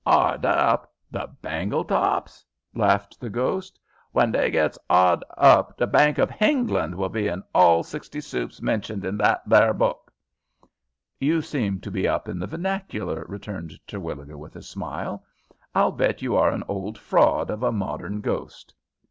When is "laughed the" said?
2.73-3.29